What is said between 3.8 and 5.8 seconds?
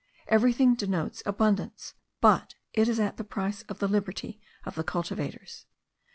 liberty of the cultivators.